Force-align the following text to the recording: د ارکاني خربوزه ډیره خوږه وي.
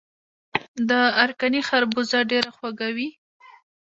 د 0.89 0.91
ارکاني 1.23 1.61
خربوزه 1.69 2.19
ډیره 2.31 2.49
خوږه 2.57 2.89
وي. 2.95 3.09